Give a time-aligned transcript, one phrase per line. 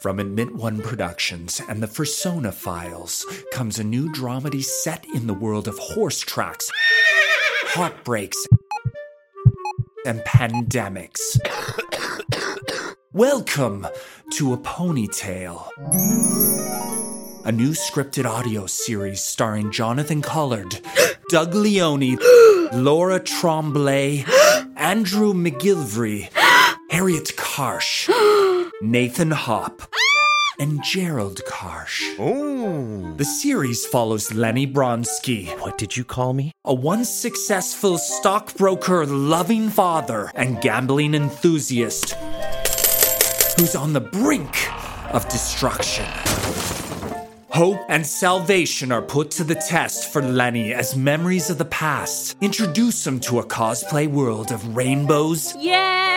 [0.00, 5.34] From Admit One Productions and the Fursona Files comes a new dramedy set in the
[5.34, 6.70] world of horse tracks,
[7.66, 8.46] heartbreaks,
[10.06, 11.38] and pandemics.
[13.12, 13.86] Welcome
[14.36, 15.70] to A Pony Tale,
[17.44, 20.80] a new scripted audio series starring Jonathan Collard,
[21.28, 22.16] Doug Leone,
[22.72, 24.24] Laura Tremblay,
[24.76, 26.30] Andrew McGilvray,
[26.88, 28.08] Harriet Karsh,
[28.82, 29.82] Nathan Hop,
[30.60, 32.14] and Gerald Karsh.
[32.18, 33.14] Oh.
[33.16, 36.52] The series follows Lenny Bronsky, What did you call me?
[36.66, 42.12] a once successful stockbroker, loving father, and gambling enthusiast
[43.58, 44.54] who's on the brink
[45.14, 46.04] of destruction.
[47.48, 52.36] Hope and salvation are put to the test for Lenny as memories of the past
[52.40, 56.09] introduce him to a cosplay world of rainbows Yay!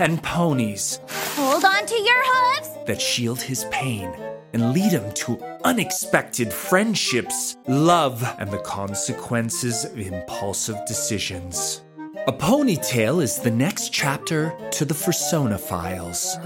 [0.00, 0.98] And ponies
[1.36, 2.70] Hold on to your hooves.
[2.86, 4.10] that shield his pain
[4.54, 11.82] and lead him to unexpected friendships, love, and the consequences of impulsive decisions.
[12.26, 16.36] A Pony Tale is the next chapter to the Fursona Files.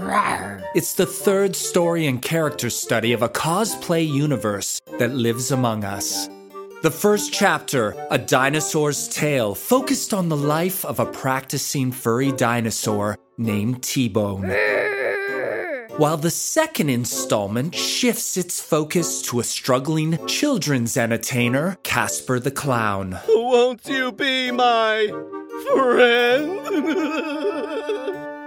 [0.75, 6.29] It's the third story and character study of a cosplay universe that lives among us.
[6.83, 13.17] The first chapter, A Dinosaur's Tale, focused on the life of a practicing furry dinosaur
[13.37, 14.53] named T Bone.
[15.97, 23.17] While the second installment shifts its focus to a struggling children's entertainer, Casper the Clown.
[23.29, 25.07] Won't you be my
[25.71, 26.59] friend?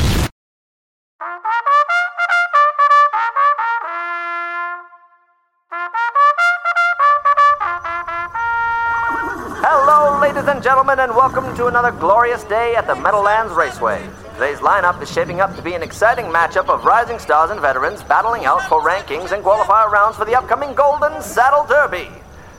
[10.20, 14.06] Ladies and gentlemen, and welcome to another glorious day at the Meadowlands Raceway.
[14.34, 18.02] Today's lineup is shaping up to be an exciting matchup of rising stars and veterans
[18.02, 22.06] battling out for rankings and qualifier rounds for the upcoming Golden Saddle Derby.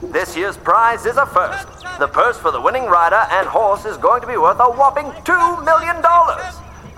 [0.02, 1.68] This year's prize is a first.
[2.00, 5.12] The purse for the winning rider and horse is going to be worth a whopping
[5.22, 6.02] $2 million.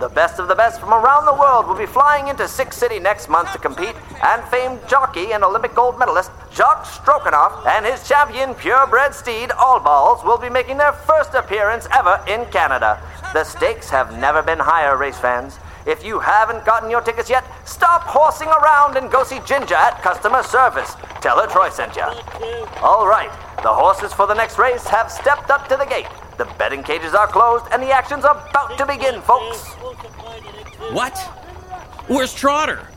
[0.01, 2.99] The best of the best from around the world will be flying into Six City
[2.99, 3.95] next month to compete,
[4.25, 9.79] and famed jockey and Olympic gold medalist Jacques Strokanoff and his champion purebred steed All
[9.79, 13.01] Balls will be making their first appearance ever in Canada.
[13.33, 15.59] The stakes have never been higher, race fans.
[15.87, 20.01] If you haven't gotten your tickets yet, stop horsing around and go see Ginger at
[20.03, 20.95] customer service.
[21.21, 22.03] Tell her Troy sent you.
[22.83, 23.31] All right,
[23.63, 26.07] the horses for the next race have stepped up to the gate.
[26.39, 29.75] The betting cages are closed and the action's about to begin, folks.
[30.93, 31.17] What?
[32.09, 32.89] Where's Trotter?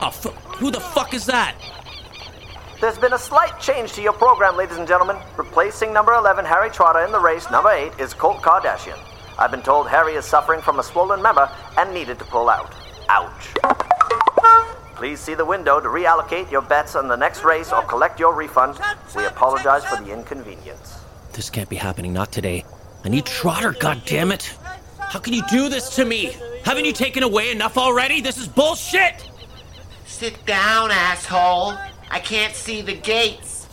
[0.00, 0.24] Oh, f-
[0.56, 1.56] who the fuck is that?
[2.80, 5.18] There's been a slight change to your program, ladies and gentlemen.
[5.36, 8.98] Replacing number 11, Harry Trotter, in the race, number 8, is Colt Kardashian.
[9.40, 12.74] I've been told Harry is suffering from a swollen member and needed to pull out.
[13.08, 13.54] Ouch.
[14.96, 18.34] Please see the window to reallocate your bets on the next race or collect your
[18.34, 18.78] refund.
[19.16, 20.98] We apologize for the inconvenience.
[21.32, 22.66] This can't be happening, not today.
[23.02, 24.58] I need Trotter, goddammit!
[24.98, 26.36] How can you do this to me?
[26.62, 28.20] Haven't you taken away enough already?
[28.20, 29.26] This is bullshit!
[30.04, 31.78] Sit down, asshole.
[32.10, 33.66] I can't see the gates.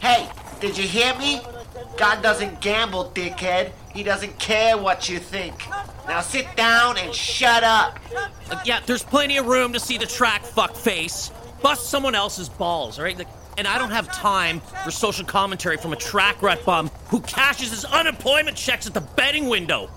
[0.00, 0.28] Hey,
[0.58, 1.40] did you hear me?
[1.96, 3.70] God doesn't gamble, dickhead.
[3.94, 5.54] He doesn't care what you think.
[6.08, 8.00] Now sit down and shut up.
[8.50, 11.32] Uh, yeah, there's plenty of room to see the track, fuckface.
[11.62, 13.16] Bust someone else's balls, alright?
[13.16, 17.20] Like, and I don't have time for social commentary from a track rat bum who
[17.20, 19.88] cashes his unemployment checks at the betting window.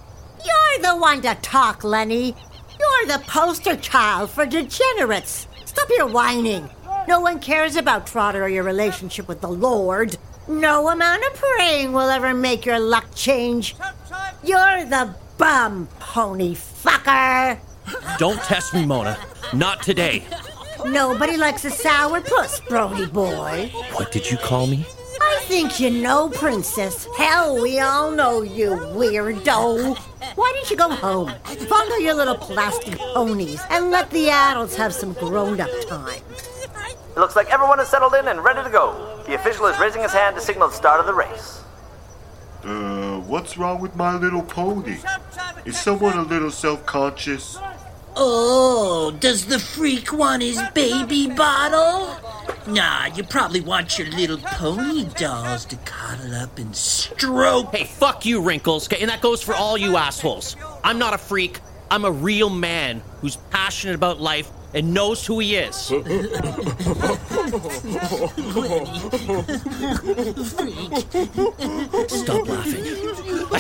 [0.46, 2.36] You're the one to talk, Lenny.
[2.80, 5.48] You're the poster child for degenerates.
[5.66, 6.70] Stop your whining.
[7.08, 10.16] No one cares about Trotter or your relationship with the Lord.
[10.48, 13.76] No amount of praying will ever make your luck change.
[14.48, 17.60] You're the bum, pony fucker.
[18.18, 19.18] Don't test me, Mona.
[19.54, 20.24] Not today.
[20.86, 23.70] Nobody likes a sour puss, Brony boy.
[23.92, 24.86] What did you call me?
[25.20, 27.10] I think you know, Princess.
[27.18, 29.98] Hell, we all know you, weirdo.
[30.36, 31.34] Why don't you go home,
[31.68, 36.22] fondle your little plastic ponies, and let the adults have some grown up time?
[36.32, 39.22] It looks like everyone is settled in and ready to go.
[39.28, 41.62] The official is raising his hand to signal the start of the race.
[42.64, 42.97] Uh,
[43.28, 44.98] what's wrong with my little pony?
[45.66, 47.58] Is someone a little self conscious?
[48.16, 52.18] Oh, does the freak want his baby bottle?
[52.66, 57.76] Nah, you probably want your little pony dolls to cuddle up and stroke.
[57.76, 58.88] Hey, fuck you, Wrinkles.
[58.88, 60.56] Okay, and that goes for all you assholes.
[60.84, 61.60] I'm not a freak.
[61.92, 65.76] I'm a real man who's passionate about life and knows who he is.
[72.08, 73.07] Stop laughing.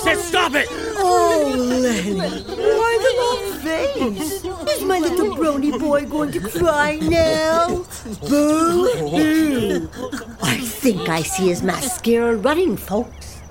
[0.07, 0.67] I said stop it!
[0.71, 4.45] Oh, Lenny, why the long face?
[4.71, 7.85] Is my little brony boy going to cry now?
[8.29, 9.89] Boo!
[10.41, 13.41] I think I see his mascara running, folks.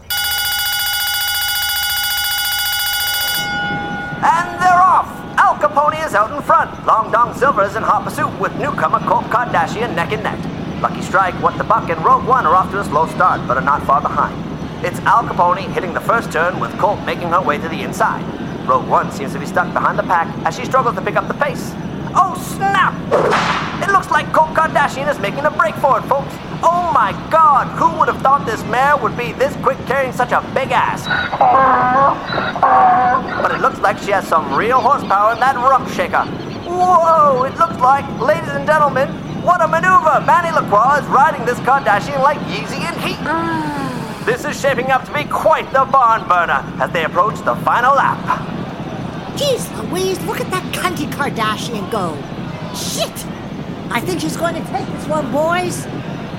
[4.25, 5.13] And they're off!
[5.37, 6.87] Al Capone is out in front.
[6.87, 10.41] Long Dong Silver is in hot pursuit with newcomer Colt Kardashian neck and neck.
[10.81, 13.59] Lucky Strike, What the Buck, and Rogue One are off to a slow start, but
[13.59, 14.46] are not far behind.
[14.85, 18.23] It's Al Capone hitting the first turn with Colt making her way to the inside.
[18.69, 21.29] Rogue One seems to be stuck behind the pack as she struggles to pick up
[21.29, 21.73] the pace.
[22.15, 22.93] Oh snap!
[23.83, 26.33] It looks like Colt Kardashian is making a break for it, folks.
[26.63, 30.33] Oh my god, who would have thought this mare would be this quick carrying such
[30.33, 31.07] a big ass?
[33.43, 36.25] But it looks like she has some real horsepower in that rump shaker.
[36.69, 39.09] Whoa, it looks like, ladies and gentlemen,
[39.43, 40.21] what a maneuver!
[40.27, 43.86] Manny Lacroix is riding this Kardashian like Yeezy and Heat.
[44.27, 47.95] This is shaping up to be quite the barn burner as they approach the final
[47.95, 48.19] lap.
[49.39, 52.17] Jeez Louise, look at that cunty Kardashian go.
[52.75, 53.25] Shit!
[53.89, 55.87] I think she's going to take this one, boys.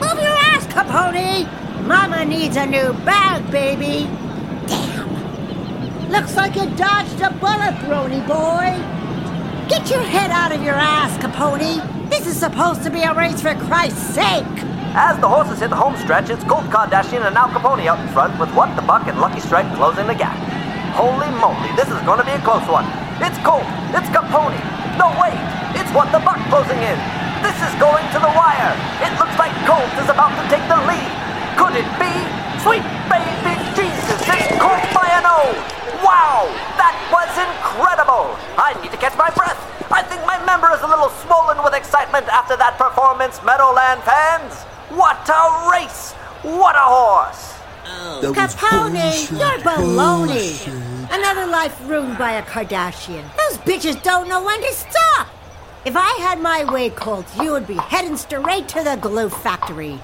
[0.01, 1.47] Move your ass, Capone!
[1.87, 4.03] Mama needs a new bag, baby.
[4.67, 6.11] Damn.
[6.11, 8.75] Looks like you dodged a bullet, Brony boy.
[9.69, 12.09] Get your head out of your ass, Capone.
[12.09, 14.76] This is supposed to be a race for Christ's sake.
[14.97, 18.09] As the horses hit the home stretch, it's Colt Kardashian and Al Capone out in
[18.17, 20.33] front with What the Buck and Lucky Strike closing the gap.
[20.97, 22.81] Holy moly, this is going to be a close one.
[23.21, 23.61] It's Colt,
[23.93, 24.57] it's Capone.
[24.97, 25.37] No, wait,
[25.77, 26.97] it's What the Buck closing in.
[27.45, 28.73] This is going to the wire.
[29.05, 31.11] It looks like Colt is about to take the lead.
[31.61, 32.09] Could it be?
[32.65, 35.61] Sweet baby Jesus, it's Colt by a nose.
[36.01, 36.49] Wow,
[36.81, 38.33] that was incredible.
[38.57, 39.61] I need to catch my breath.
[39.93, 44.65] I think my member is a little swollen with excitement after that performance, Meadowland fans.
[44.97, 46.13] What a race!
[46.41, 47.53] What a horse!
[47.85, 48.33] Oh.
[48.35, 51.13] Capone, you're baloney.
[51.13, 53.23] Another life ruined by a Kardashian.
[53.37, 55.27] Those bitches don't know when to stop.
[55.85, 59.99] If I had my way, Colt, you would be heading straight to the glue factory.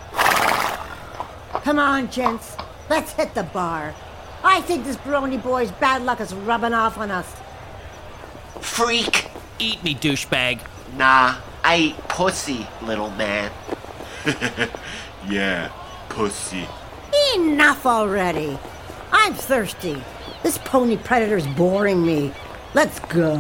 [1.63, 2.55] Come on, gents.
[2.87, 3.95] Let's hit the bar.
[4.43, 7.35] I think this brony boy's bad luck is rubbing off on us.
[8.61, 9.31] Freak!
[9.57, 10.59] Eat me, douchebag.
[10.97, 13.51] Nah, I eat pussy, little man.
[15.27, 15.69] yeah,
[16.09, 16.65] pussy.
[17.35, 18.57] Enough already.
[19.11, 20.01] I'm thirsty.
[20.43, 22.33] This pony predator's boring me.
[22.73, 23.37] Let's go.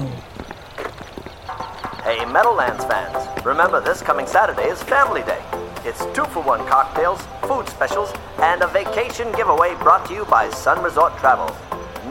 [2.03, 5.41] Hey, Meadowlands fans, remember this coming Saturday is Family Day.
[5.85, 10.49] It's two for one cocktails, food specials, and a vacation giveaway brought to you by
[10.49, 11.55] Sun Resort Travel.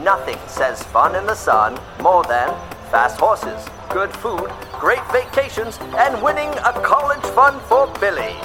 [0.03, 2.49] Nothing says fun in the sun more than
[2.89, 8.35] fast horses, good food, great vacations, and winning a college fund for Billy.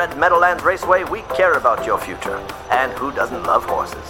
[0.00, 2.36] At Meadowlands Raceway, we care about your future.
[2.70, 4.02] And who doesn't love horses?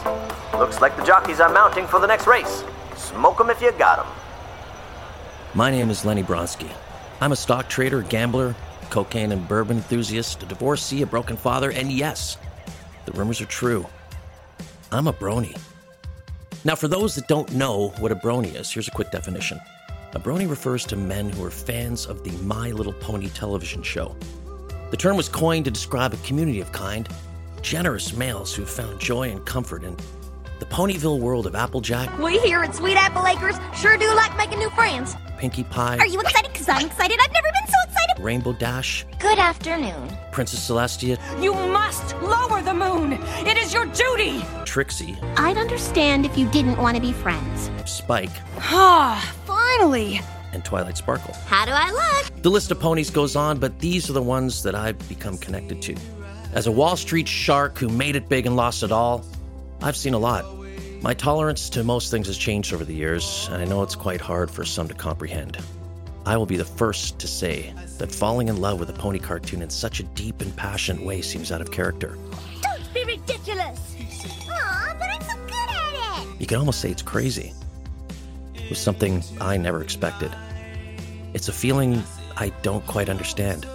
[0.54, 2.64] Looks like the jockeys are mounting for the next race.
[2.96, 4.06] Smoke 'em if you got 'em.
[5.54, 6.70] My name is Lenny Bronsky.
[7.20, 8.54] I'm a stock trader, gambler,
[8.90, 12.36] cocaine and bourbon enthusiast, a divorcee, a broken father, and yes,
[13.04, 13.86] the rumors are true.
[14.92, 15.56] I'm a brony.
[16.64, 19.60] Now, for those that don't know what a brony is, here's a quick definition.
[20.14, 24.16] A brony refers to men who are fans of the My Little Pony television show.
[24.90, 27.08] The term was coined to describe a community of kind,
[27.62, 29.96] generous males who found joy and comfort in
[30.58, 34.58] the Ponyville world of Applejack, We here at Sweet Apple Acres sure do like making
[34.58, 35.16] new friends.
[35.38, 36.52] Pinkie Pie, Are you excited?
[36.52, 37.18] Because I'm excited.
[37.22, 38.22] I've never been so excited.
[38.22, 40.14] Rainbow Dash, Good afternoon.
[40.32, 43.14] Princess Celestia, You must lower the moon.
[43.46, 44.44] It is your duty.
[44.66, 47.70] Trixie, I'd understand if you didn't want to be friends.
[47.86, 48.28] Spike,
[48.58, 50.20] Ah, finally.
[50.52, 51.34] And Twilight Sparkle.
[51.46, 52.42] How do I look?
[52.42, 55.82] The list of ponies goes on, but these are the ones that I've become connected
[55.82, 55.96] to.
[56.52, 59.24] As a Wall Street shark who made it big and lost it all,
[59.82, 60.44] I've seen a lot.
[61.02, 64.20] My tolerance to most things has changed over the years, and I know it's quite
[64.20, 65.58] hard for some to comprehend.
[66.26, 69.62] I will be the first to say that falling in love with a pony cartoon
[69.62, 72.18] in such a deep and passionate way seems out of character.
[72.60, 73.96] Don't be ridiculous.
[74.50, 76.40] Aw, but I'm so good at it.
[76.40, 77.54] You can almost say it's crazy.
[78.70, 80.32] Was something I never expected.
[81.34, 82.04] It's a feeling
[82.36, 83.66] I don't quite understand.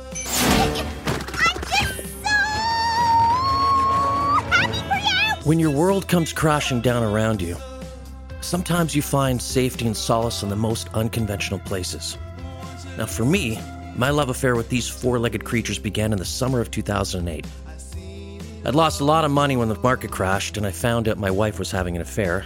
[5.44, 7.58] When your world comes crashing down around you,
[8.40, 12.18] sometimes you find safety and solace in the most unconventional places.
[12.98, 13.60] Now, for me,
[13.96, 17.46] my love affair with these four legged creatures began in the summer of 2008.
[18.66, 21.30] I'd lost a lot of money when the market crashed, and I found out my
[21.30, 22.46] wife was having an affair.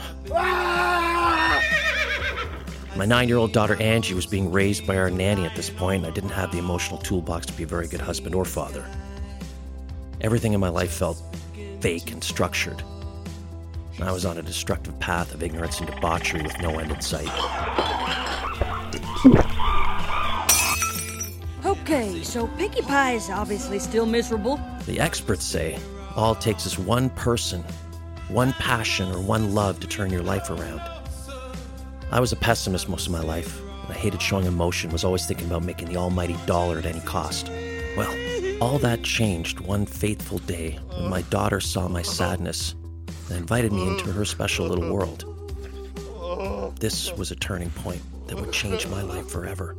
[2.99, 6.03] My nine year old daughter Angie was being raised by our nanny at this point,
[6.03, 8.85] and I didn't have the emotional toolbox to be a very good husband or father.
[10.19, 11.23] Everything in my life felt
[11.79, 12.83] fake and structured.
[14.01, 17.29] I was on a destructive path of ignorance and debauchery with no end in sight.
[21.65, 24.59] Okay, so Pinkie Pie is obviously still miserable.
[24.85, 25.79] The experts say
[26.17, 27.63] all it takes is one person,
[28.27, 30.98] one passion, or one love to turn your life around.
[32.11, 33.61] I was a pessimist most of my life.
[33.87, 37.49] I hated showing emotion, was always thinking about making the almighty dollar at any cost.
[37.95, 38.15] Well,
[38.61, 42.75] all that changed one faithful day when my daughter saw my sadness
[43.29, 45.25] and invited me into her special little world.
[46.79, 49.75] This was a turning point that would change my life forever.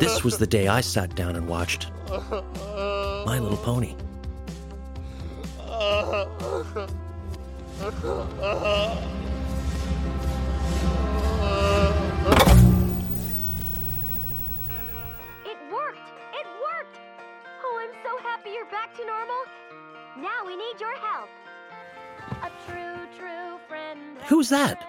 [0.00, 3.94] This was the day I sat down and watched My Little Pony.
[24.38, 24.86] Who's that?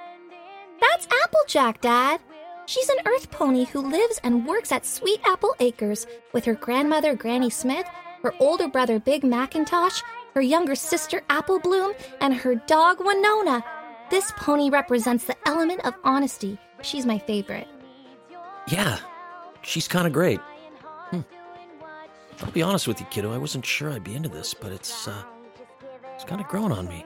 [0.80, 2.22] That's Applejack, Dad.
[2.68, 7.16] She's an earth pony who lives and works at Sweet Apple Acres with her grandmother,
[7.16, 7.88] Granny Smith,
[8.22, 10.04] her older brother, Big Macintosh,
[10.36, 13.66] her younger sister, Apple Bloom, and her dog, Winona.
[14.12, 16.60] This pony represents the element of honesty.
[16.84, 17.68] She's my favorite.
[18.68, 19.00] Yeah,
[19.64, 20.40] she's kind of great.
[21.10, 21.22] Hmm.
[22.44, 23.34] I'll be honest with you, kiddo.
[23.34, 25.24] I wasn't sure I'd be into this, but it's uh,
[26.14, 27.04] it's kind of grown on me.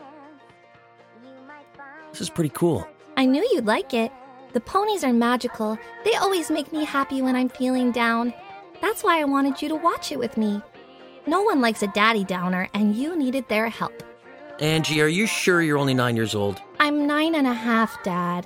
[2.13, 2.87] This is pretty cool.
[3.17, 4.11] I knew you'd like it.
[4.53, 5.79] The ponies are magical.
[6.05, 8.35] They always make me happy when I'm feeling down.
[8.81, 10.61] That's why I wanted you to watch it with me.
[11.25, 14.03] No one likes a daddy downer, and you needed their help.
[14.59, 16.61] Angie, are you sure you're only nine years old?
[16.79, 18.45] I'm nine and a half, Dad.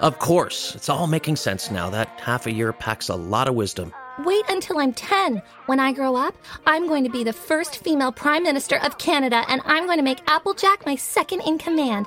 [0.00, 0.74] Of course.
[0.74, 1.88] It's all making sense now.
[1.88, 3.94] That half a year packs a lot of wisdom.
[4.24, 5.42] Wait until I'm 10.
[5.64, 6.34] When I grow up,
[6.66, 10.04] I'm going to be the first female Prime Minister of Canada, and I'm going to
[10.04, 12.06] make Applejack my second in command.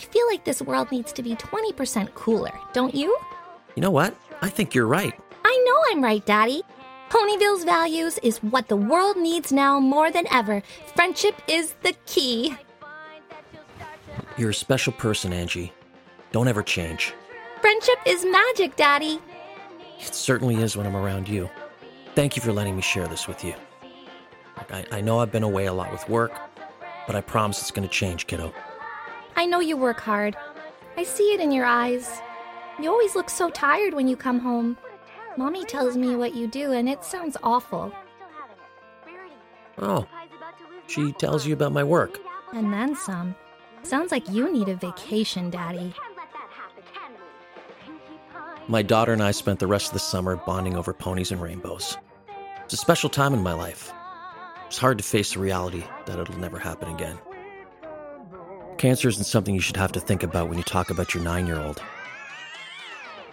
[0.00, 3.14] I feel like this world needs to be 20% cooler, don't you?
[3.74, 4.16] You know what?
[4.40, 5.12] I think you're right.
[5.44, 6.62] I know I'm right, Daddy.
[7.10, 10.62] Ponyville's values is what the world needs now more than ever.
[10.94, 12.56] Friendship is the key.
[14.38, 15.70] You're a special person, Angie.
[16.32, 17.12] Don't ever change.
[17.60, 19.20] Friendship is magic, Daddy.
[19.98, 21.50] It certainly is when I'm around you.
[22.14, 23.52] Thank you for letting me share this with you.
[24.70, 26.32] I, I know I've been away a lot with work,
[27.06, 28.54] but I promise it's going to change, kiddo.
[29.36, 30.36] I know you work hard.
[30.96, 32.20] I see it in your eyes.
[32.80, 34.76] You always look so tired when you come home.
[35.36, 37.92] Mommy tells me what you do, and it sounds awful.
[39.78, 40.06] Oh,
[40.86, 42.18] she tells you about my work.
[42.52, 43.34] And then some.
[43.82, 45.94] Sounds like you need a vacation, Daddy.
[48.68, 51.96] My daughter and I spent the rest of the summer bonding over ponies and rainbows.
[52.64, 53.92] It's a special time in my life.
[54.66, 57.18] It's hard to face the reality that it'll never happen again.
[58.80, 61.46] Cancer isn't something you should have to think about when you talk about your nine
[61.46, 61.82] year old.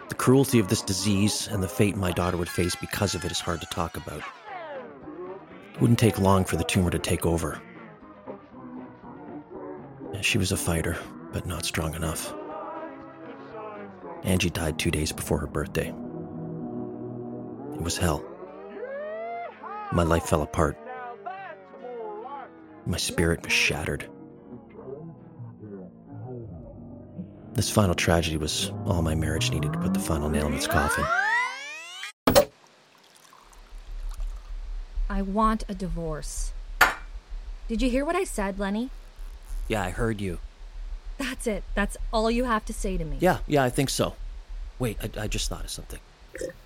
[0.10, 3.32] The cruelty of this disease and the fate my daughter would face because of it
[3.32, 4.22] is hard to talk about.
[5.74, 7.62] It wouldn't take long for the tumor to take over.
[10.20, 10.98] She was a fighter,
[11.32, 12.34] but not strong enough.
[14.24, 15.88] Angie died two days before her birthday.
[17.74, 18.22] It was hell.
[19.94, 20.78] My life fell apart.
[22.86, 24.10] My spirit was shattered.
[27.58, 30.68] This final tragedy was all my marriage needed to put the final nail in its
[30.68, 31.04] coffin.
[35.10, 36.52] I want a divorce.
[37.68, 38.92] Did you hear what I said, Lenny?
[39.68, 40.38] Yeah, I heard you.
[41.18, 41.64] That's it.
[41.74, 43.18] That's all you have to say to me.
[43.20, 44.14] Yeah, yeah, I think so.
[44.78, 46.00] Wait, I, I just thought of something.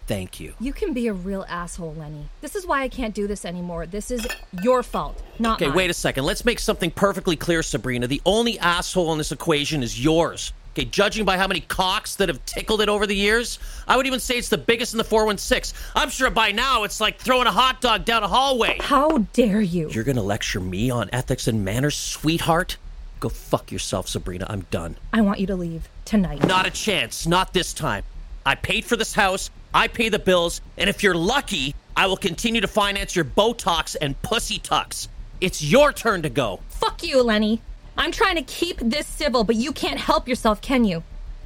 [0.08, 0.56] Thank you.
[0.60, 2.26] You can be a real asshole, Lenny.
[2.42, 3.86] This is why I can't do this anymore.
[3.86, 4.28] This is
[4.62, 5.78] your fault, not Okay, mine.
[5.78, 6.26] wait a second.
[6.26, 8.08] Let's make something perfectly clear, Sabrina.
[8.08, 10.52] The only asshole in this equation is yours.
[10.74, 13.60] Okay, judging by how many cocks that have tickled it over the years,
[13.90, 15.78] I would even say it's the biggest in the 416.
[15.96, 18.78] I'm sure by now it's like throwing a hot dog down a hallway.
[18.80, 19.90] How dare you?
[19.90, 22.78] You're gonna lecture me on ethics and manners, sweetheart?
[23.20, 24.48] Go fuck yourself, Sabrina.
[24.50, 24.96] I'm done.
[25.12, 26.48] I want you to leave tonight.
[26.48, 27.28] Not a chance.
[27.28, 28.04] Not this time.
[28.46, 29.50] I paid for this house.
[29.74, 30.62] I pay the bills.
[30.78, 35.10] And if you're lucky, I will continue to finance your Botox and pussy tucks.
[35.42, 36.62] It's your turn to go.
[36.70, 37.62] Fuck you, Lenny.
[38.02, 41.04] I'm trying to keep this civil, but you can't help yourself, can you?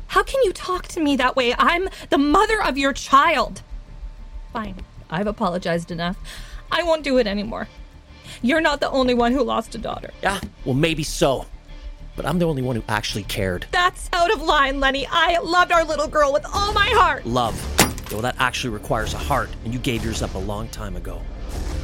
[0.07, 1.53] How can you talk to me that way?
[1.57, 3.61] I'm the mother of your child.
[4.53, 4.85] Fine.
[5.09, 6.15] I've apologized enough.
[6.71, 7.67] I won't do it anymore.
[8.41, 10.11] You're not the only one who lost a daughter.
[10.23, 11.45] Yeah, well, maybe so.
[12.15, 13.65] But I'm the only one who actually cared.
[13.71, 15.05] That's out of line, Lenny.
[15.11, 17.25] I loved our little girl with all my heart.
[17.25, 17.53] Love.
[18.13, 21.21] Well, that actually requires a heart, and you gave yours up a long time ago.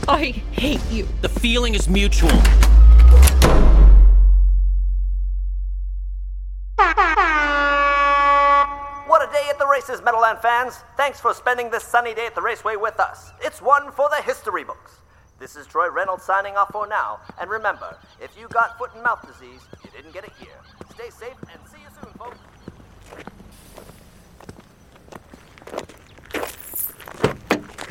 [0.07, 1.09] I hate you.
[1.21, 2.31] The feeling is mutual.
[9.07, 10.79] What a day at the races, Meadowland fans!
[10.97, 13.31] Thanks for spending this sunny day at the raceway with us.
[13.41, 14.97] It's one for the history books.
[15.39, 17.19] This is Troy Reynolds signing off for now.
[17.39, 20.59] And remember, if you got foot and mouth disease, you didn't get it here.
[20.93, 22.37] Stay safe and see you soon, folks.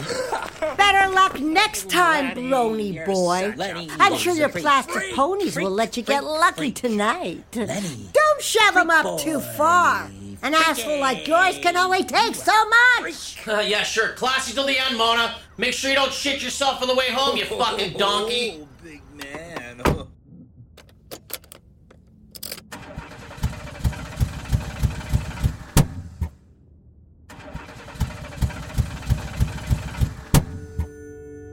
[0.76, 3.54] Better luck next time, Brony boy.
[3.98, 7.42] I'm sure your plastic ponies will let you get lucky tonight.
[7.52, 10.10] Don't shove them up too far.
[10.42, 13.46] An asshole like yours can only take so much.
[13.46, 14.12] Uh, yeah, sure.
[14.14, 15.36] Classy till the end, Mona.
[15.58, 18.66] Make sure you don't shit yourself on the way home, you fucking donkey.
[18.82, 19.82] big man.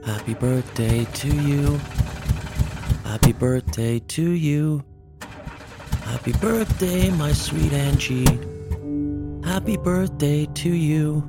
[0.05, 1.77] Happy birthday to you.
[3.03, 4.83] Happy birthday to you.
[6.07, 8.25] Happy birthday, my sweet Angie.
[9.43, 11.21] Happy birthday to you.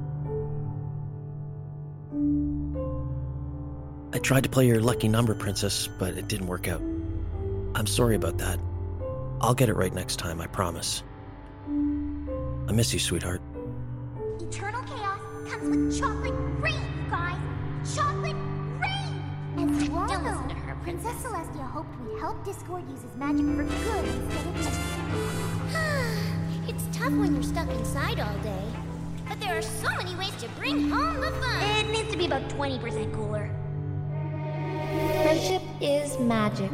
[4.12, 6.80] I tried to play your lucky number, Princess, but it didn't work out.
[7.74, 8.60] I'm sorry about that.
[9.40, 11.02] I'll get it right next time, I promise.
[11.66, 13.42] I miss you, sweetheart.
[14.40, 16.87] Eternal chaos comes with chocolate rain,
[20.88, 24.80] Princess Celestia hoped we'd help Discord use his magic for good instead of just...
[26.66, 28.64] it's tough when you're stuck inside all day.
[29.28, 31.62] But there are so many ways to bring home the fun.
[31.78, 33.50] It needs to be about 20% cooler.
[35.24, 36.70] Friendship is magic.